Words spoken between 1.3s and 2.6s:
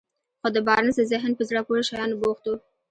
په زړه پورې شيانو بوخت و.